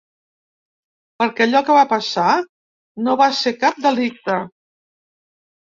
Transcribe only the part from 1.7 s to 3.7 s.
va passar no va ser